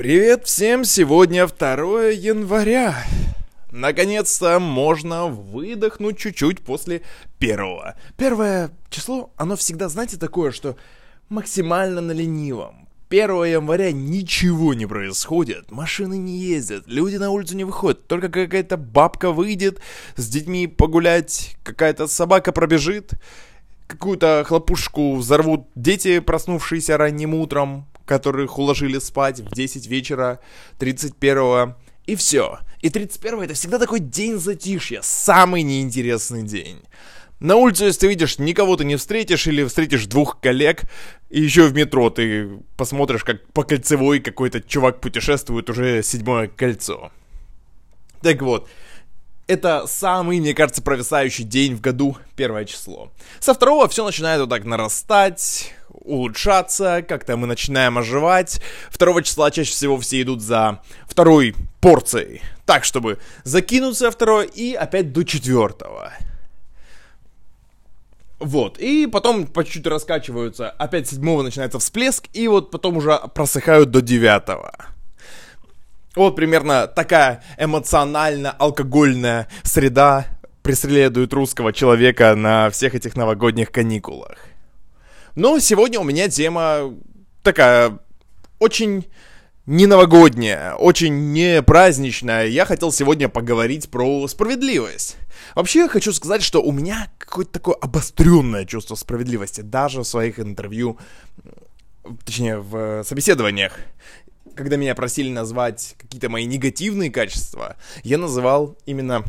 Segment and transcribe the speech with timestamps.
[0.00, 0.86] Привет всем!
[0.86, 3.04] Сегодня 2 января.
[3.70, 7.02] Наконец-то можно выдохнуть чуть-чуть после
[7.38, 7.96] первого.
[8.16, 10.76] Первое число, оно всегда, знаете, такое, что
[11.28, 12.88] максимально на ленивом.
[13.10, 18.78] 1 января ничего не происходит, машины не ездят, люди на улицу не выходят, только какая-то
[18.78, 19.82] бабка выйдет
[20.16, 23.12] с детьми погулять, какая-то собака пробежит,
[23.86, 30.40] какую-то хлопушку взорвут дети, проснувшиеся ранним утром, которых уложили спать в 10 вечера
[30.78, 31.76] 31-го.
[32.06, 32.58] И все.
[32.80, 36.80] И 31 это всегда такой день затишья, самый неинтересный день.
[37.40, 40.82] На улице, если ты видишь, никого ты не встретишь, или встретишь двух коллег,
[41.30, 47.10] и еще в метро ты посмотришь, как по кольцевой какой-то чувак путешествует уже седьмое кольцо.
[48.20, 48.68] Так вот,
[49.50, 53.10] это самый, мне кажется, провисающий день в году, первое число.
[53.40, 58.62] Со второго все начинает вот так нарастать, улучшаться, как-то мы начинаем оживать.
[58.90, 62.42] Второго числа чаще всего все идут за второй порцией.
[62.64, 66.12] Так, чтобы закинуться второе и опять до четвертого.
[68.38, 73.90] Вот, и потом по чуть-чуть раскачиваются, опять седьмого начинается всплеск, и вот потом уже просыхают
[73.90, 74.72] до девятого.
[76.16, 80.26] Вот примерно такая эмоционально-алкогольная среда
[80.62, 84.38] преследует русского человека на всех этих новогодних каникулах.
[85.36, 86.92] Но сегодня у меня тема
[87.42, 87.98] такая
[88.58, 89.06] очень
[89.66, 92.46] не новогодняя, очень не праздничная.
[92.46, 95.16] Я хотел сегодня поговорить про справедливость.
[95.54, 100.40] Вообще, я хочу сказать, что у меня какое-то такое обостренное чувство справедливости, даже в своих
[100.40, 100.98] интервью,
[102.24, 103.78] точнее, в собеседованиях.
[104.60, 109.24] Когда меня просили назвать какие-то мои негативные качества, я называл именно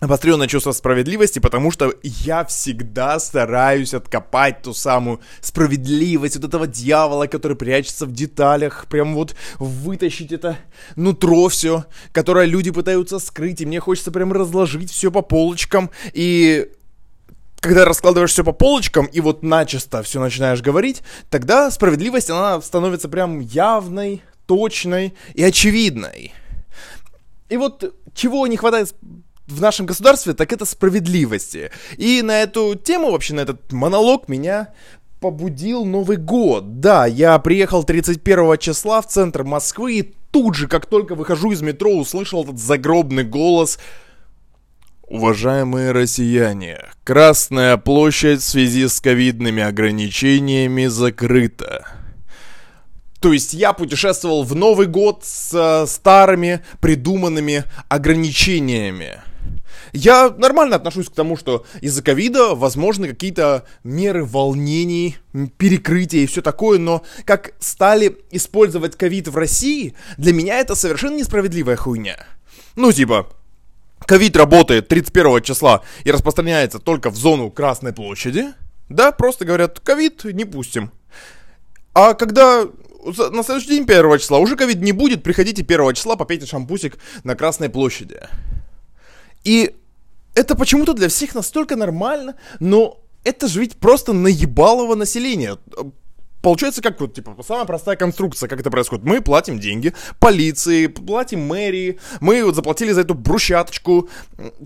[0.00, 7.26] обостренное чувство справедливости, потому что я всегда стараюсь откопать ту самую справедливость вот этого дьявола,
[7.26, 10.56] который прячется в деталях, прям вот вытащить это
[10.96, 16.70] нутро все, которое люди пытаются скрыть, и мне хочется прям разложить все по полочкам, и
[17.60, 23.10] когда раскладываешь все по полочкам и вот начисто все начинаешь говорить, тогда справедливость, она становится
[23.10, 26.32] прям явной, точной и очевидной.
[27.48, 28.94] И вот чего не хватает
[29.46, 31.70] в нашем государстве, так это справедливости.
[31.96, 34.74] И на эту тему, вообще на этот монолог меня
[35.20, 36.80] побудил Новый год.
[36.80, 41.62] Да, я приехал 31 числа в центр Москвы и тут же, как только выхожу из
[41.62, 43.78] метро, услышал этот загробный голос
[45.08, 51.86] Уважаемые россияне, Красная площадь в связи с ковидными ограничениями закрыта.
[53.20, 59.20] То есть я путешествовал в Новый год с э, старыми придуманными ограничениями.
[59.92, 65.16] Я нормально отношусь к тому, что из-за ковида возможны какие-то меры волнений,
[65.56, 71.16] перекрытия и все такое, но как стали использовать ковид в России, для меня это совершенно
[71.16, 72.26] несправедливая хуйня.
[72.74, 73.28] Ну, типа,
[74.00, 78.52] ковид работает 31 числа и распространяется только в зону Красной площади,
[78.88, 80.90] да, просто говорят, ковид не пустим.
[81.94, 82.66] А когда
[83.06, 87.34] на следующий день 1 числа уже ковид не будет, приходите 1 числа, попейте шампусик на
[87.34, 88.20] Красной площади.
[89.44, 89.74] И
[90.34, 95.56] это почему-то для всех настолько нормально, но это же ведь просто наебалово население.
[96.42, 99.04] Получается, как вот, типа, самая простая конструкция, как это происходит.
[99.04, 104.08] Мы платим деньги полиции, платим мэрии, мы вот заплатили за эту брусчаточку,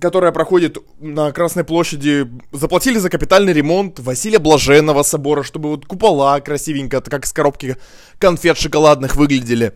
[0.01, 6.41] которая проходит на Красной площади, заплатили за капитальный ремонт Василия Блаженного собора, чтобы вот купола
[6.41, 7.77] красивенько, как с коробки
[8.19, 9.73] конфет шоколадных выглядели.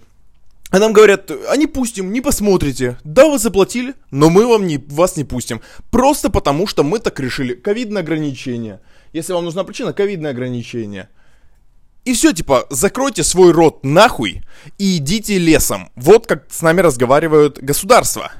[0.70, 2.98] А нам говорят, а не пустим, не посмотрите.
[3.04, 5.60] Да, вы заплатили, но мы вам не, вас не пустим.
[5.90, 7.54] Просто потому, что мы так решили.
[7.54, 8.80] Ковидное ограничение.
[9.12, 11.08] Если вам нужна причина, ковидное ограничение.
[12.04, 14.42] И все, типа, закройте свой рот нахуй
[14.76, 15.88] и идите лесом.
[15.96, 18.30] Вот как с нами разговаривают государства.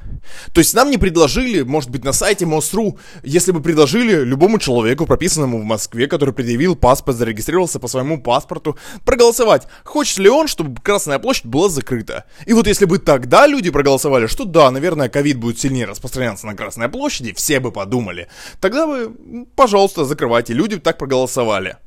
[0.53, 5.05] То есть нам не предложили, может быть, на сайте МОСРУ, если бы предложили любому человеку,
[5.05, 10.79] прописанному в Москве, который предъявил паспорт, зарегистрировался по своему паспорту, проголосовать, хочет ли он, чтобы
[10.81, 12.25] Красная площадь была закрыта.
[12.45, 16.55] И вот если бы тогда люди проголосовали, что да, наверное, ковид будет сильнее распространяться на
[16.55, 18.27] Красной площади, все бы подумали,
[18.59, 20.53] тогда бы, пожалуйста, закрывайте.
[20.53, 21.77] Люди так проголосовали.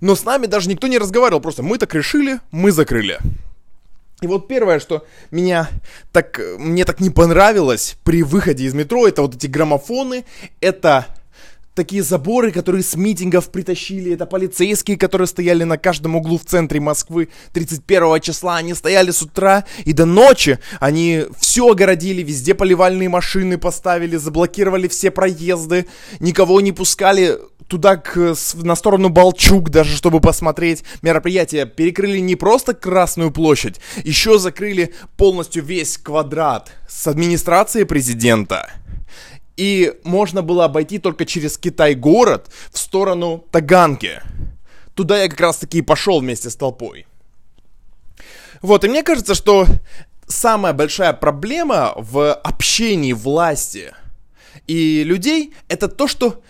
[0.00, 3.18] Но с нами даже никто не разговаривал, просто мы так решили, мы закрыли.
[4.20, 5.68] И вот первое, что меня
[6.12, 10.24] так, мне так не понравилось при выходе из метро, это вот эти граммофоны,
[10.60, 11.06] это
[11.78, 16.80] такие заборы, которые с митингов притащили, это полицейские, которые стояли на каждом углу в центре
[16.80, 23.08] Москвы 31 числа, они стояли с утра и до ночи, они все огородили, везде поливальные
[23.08, 25.86] машины поставили, заблокировали все проезды,
[26.18, 31.66] никого не пускали туда к, на сторону Балчук, даже чтобы посмотреть мероприятие.
[31.66, 38.70] Перекрыли не просто Красную площадь, еще закрыли полностью весь квадрат с администрацией президента.
[39.56, 44.22] И можно было обойти только через Китай-город в сторону Таганки.
[44.94, 47.06] Туда я как раз таки и пошел вместе с толпой.
[48.62, 49.66] Вот, и мне кажется, что
[50.26, 53.92] самая большая проблема в общении власти
[54.66, 56.42] и людей это то, что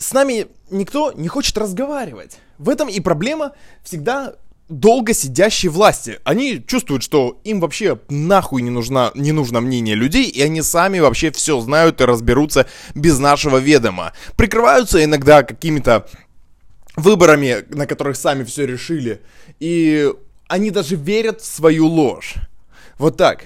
[0.00, 2.38] с нами никто не хочет разговаривать.
[2.58, 3.52] В этом и проблема
[3.84, 4.34] всегда
[4.68, 6.20] долго сидящей власти.
[6.24, 11.00] Они чувствуют, что им вообще нахуй не, нужна, не нужно мнение людей, и они сами
[11.00, 14.12] вообще все знают и разберутся без нашего ведома.
[14.36, 16.08] Прикрываются иногда какими-то
[16.96, 19.20] выборами, на которых сами все решили,
[19.58, 20.10] и
[20.48, 22.36] они даже верят в свою ложь.
[22.96, 23.44] Вот так.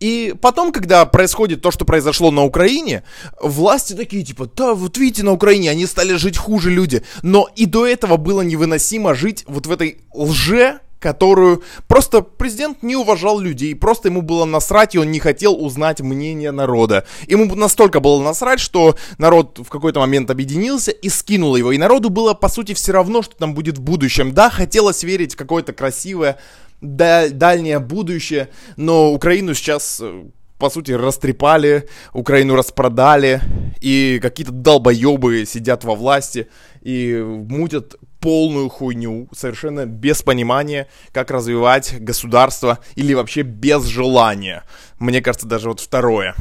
[0.00, 3.02] И потом, когда происходит то, что произошло на Украине,
[3.40, 7.02] власти такие, типа, да, вот видите, на Украине они стали жить хуже люди.
[7.22, 12.96] Но и до этого было невыносимо жить вот в этой лже, которую просто президент не
[12.96, 17.06] уважал людей, просто ему было насрать, и он не хотел узнать мнение народа.
[17.28, 21.72] Ему настолько было насрать, что народ в какой-то момент объединился и скинул его.
[21.72, 24.32] И народу было, по сути, все равно, что там будет в будущем.
[24.32, 26.38] Да, хотелось верить в какое-то красивое
[26.84, 30.24] дальнее будущее, но Украину сейчас э,
[30.58, 33.40] по сути, растрепали, Украину распродали,
[33.80, 36.48] и какие-то долбоебы сидят во власти
[36.80, 44.64] и мутят полную хуйню, совершенно без понимания, как развивать государство, или вообще без желания.
[44.98, 46.34] Мне кажется, даже вот второе.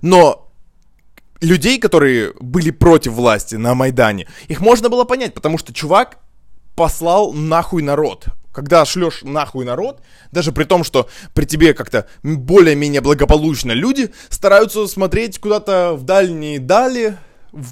[0.00, 0.50] Но
[1.40, 6.18] людей, которые были против власти на Майдане, их можно было понять, потому что чувак
[6.76, 8.26] послал нахуй народ.
[8.52, 10.00] Когда шлешь нахуй народ,
[10.30, 16.58] даже при том, что при тебе как-то более-менее благополучно люди стараются смотреть куда-то в дальние
[16.58, 17.18] дали,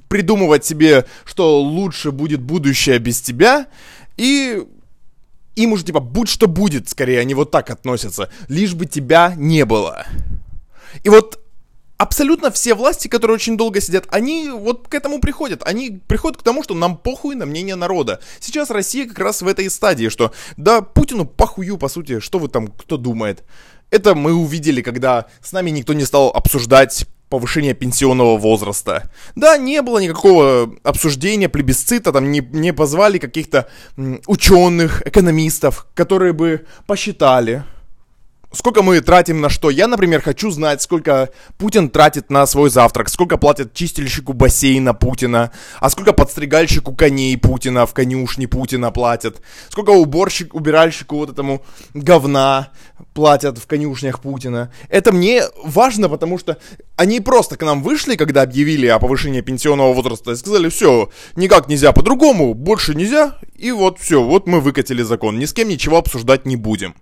[0.09, 3.67] придумывать себе, что лучше будет будущее без тебя,
[4.17, 4.63] и
[5.57, 9.65] им уже типа будь что будет, скорее, они вот так относятся, лишь бы тебя не
[9.65, 10.07] было.
[11.03, 11.44] И вот
[11.97, 15.63] абсолютно все власти, которые очень долго сидят, они вот к этому приходят.
[15.65, 18.21] Они приходят к тому, что нам похуй на мнение народа.
[18.41, 22.49] Сейчас Россия как раз в этой стадии, что да, Путину похую, по сути, что вы
[22.49, 23.45] там, кто думает.
[23.91, 29.11] Это мы увидели, когда с нами никто не стал обсуждать повышение пенсионного возраста.
[29.35, 33.69] Да, не было никакого обсуждения, плебисцита, там не, не позвали каких-то
[34.27, 37.65] ученых, экономистов, которые бы посчитали,
[38.55, 39.71] сколько мы тратим на что.
[39.71, 45.51] Я, например, хочу знать, сколько Путин тратит на свой завтрак, сколько платят чистильщику бассейна Путина,
[45.81, 51.63] а сколько подстригальщику коней Путина в конюшне Путина платят, сколько уборщик, убиральщику вот этому
[51.95, 52.71] говна
[53.13, 54.73] платят в конюшнях Путина.
[54.89, 56.59] Это мне важно, потому что
[56.97, 61.69] они просто к нам вышли, когда объявили о повышении пенсионного возраста, и сказали, все, никак
[61.69, 65.99] нельзя по-другому, больше нельзя, и вот все, вот мы выкатили закон, ни с кем ничего
[65.99, 66.95] обсуждать не будем.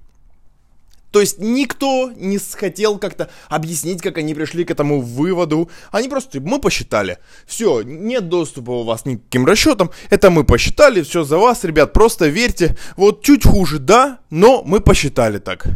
[1.12, 5.70] То есть никто не хотел как-то объяснить, как они пришли к этому выводу.
[5.92, 7.18] Они просто, мы посчитали.
[7.46, 9.90] Все, нет доступа у вас ни к каким расчетам.
[10.10, 12.76] Это мы посчитали, все за вас, ребят, просто верьте.
[12.96, 15.66] Вот чуть хуже, да, но мы посчитали так.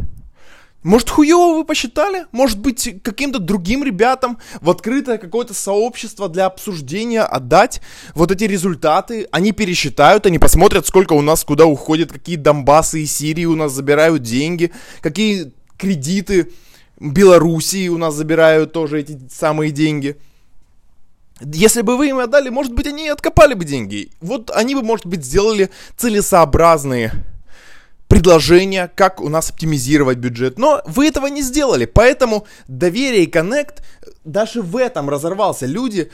[0.87, 2.27] Может, хуево вы посчитали?
[2.31, 7.81] Может быть, каким-то другим ребятам в открытое какое-то сообщество для обсуждения отдать
[8.15, 9.27] вот эти результаты?
[9.31, 13.73] Они пересчитают, они посмотрят, сколько у нас куда уходит, какие Донбассы и Сирии у нас
[13.73, 16.53] забирают деньги, какие кредиты
[17.01, 20.15] Белоруссии у нас забирают тоже эти самые деньги.
[21.41, 24.09] Если бы вы им отдали, может быть, они и откопали бы деньги.
[24.21, 27.11] Вот они бы, может быть, сделали целесообразные
[28.07, 30.57] предложения, как у нас оптимизировать бюджет.
[30.57, 33.83] Но вы этого не сделали, поэтому доверие и коннект
[34.23, 35.65] даже в этом разорвался.
[35.65, 36.11] Люди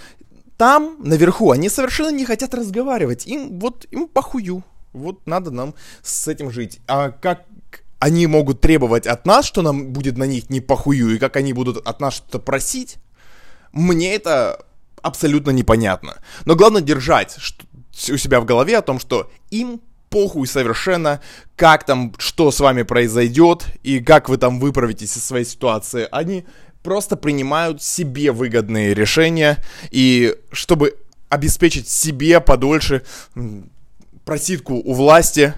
[0.58, 3.28] там, наверху, они совершенно не хотят разговаривать.
[3.28, 4.64] Им вот, им похую.
[4.94, 6.80] Вот надо нам с этим жить.
[6.88, 7.46] А как
[8.00, 11.54] они могут требовать от нас, что нам будет на них не похую, и как они
[11.54, 12.98] будут от нас что-то просить,
[13.72, 14.66] мне это
[15.02, 16.18] абсолютно непонятно.
[16.46, 17.38] Но главное держать
[18.10, 19.82] у себя в голове о том, что им
[20.14, 21.22] похуй совершенно,
[21.56, 26.08] как там, что с вами произойдет и как вы там выправитесь из своей ситуации.
[26.12, 26.46] Они
[26.84, 29.58] просто принимают себе выгодные решения
[29.90, 33.02] и чтобы обеспечить себе подольше
[34.24, 35.56] просидку у власти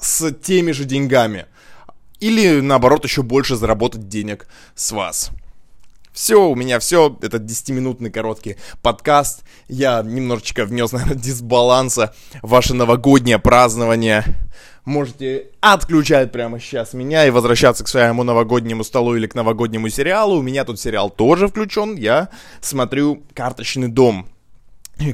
[0.00, 1.46] с теми же деньгами.
[2.20, 5.32] Или наоборот еще больше заработать денег с вас.
[6.12, 7.16] Все, у меня все.
[7.22, 9.44] Это 10-минутный короткий подкаст.
[9.68, 14.24] Я немножечко внес, наверное, дисбаланса ваше новогоднее празднование.
[14.84, 20.38] можете отключать прямо сейчас меня и возвращаться к своему новогоднему столу или к новогоднему сериалу.
[20.38, 21.96] У меня тут сериал тоже включен.
[21.96, 22.28] Я
[22.60, 24.28] смотрю «Карточный дом».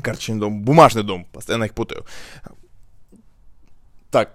[0.02, 2.04] Карточный дом, бумажный дом, постоянно их путаю.
[4.10, 4.34] Так,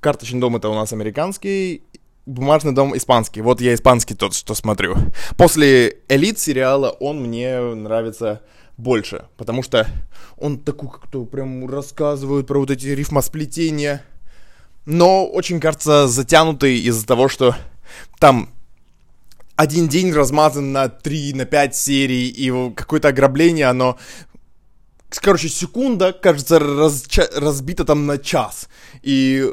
[0.00, 1.82] карточный дом это у нас американский,
[2.26, 3.40] бумажный дом испанский.
[3.40, 4.96] Вот я испанский тот, что смотрю.
[5.36, 8.42] После элит сериала он мне нравится
[8.76, 9.86] больше, потому что
[10.36, 14.02] он такой как-то прям рассказывает про вот эти рифмосплетения,
[14.84, 17.54] но очень, кажется, затянутый из-за того, что
[18.18, 18.50] там
[19.56, 23.96] один день размазан на 3, на 5 серий, и какое-то ограбление, оно
[25.20, 27.04] короче, секунда, кажется, раз,
[27.36, 28.68] разбита там на час.
[29.02, 29.48] И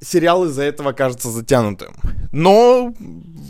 [0.00, 1.94] сериал из-за этого кажется затянутым.
[2.32, 2.94] Но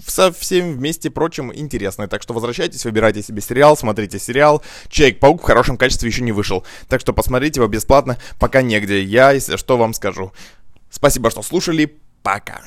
[0.07, 2.07] со всем вместе прочим интересный.
[2.07, 4.63] Так что возвращайтесь, выбирайте себе сериал, смотрите сериал.
[4.89, 6.65] Человек-паук в хорошем качестве еще не вышел.
[6.89, 9.03] Так что посмотрите его бесплатно, пока негде.
[9.03, 10.33] Я, если что, вам скажу.
[10.91, 11.99] Спасибо, что слушали.
[12.23, 12.63] Пока.